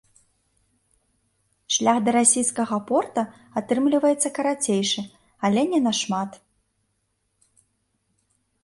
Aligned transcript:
Шлях 1.75 1.99
да 2.07 2.11
расійскага 2.17 2.77
порта 2.93 3.21
атрымліваецца 3.63 4.33
карацейшы, 4.39 5.01
але 5.49 5.61
не 5.77 5.87
нашмат. 5.91 6.31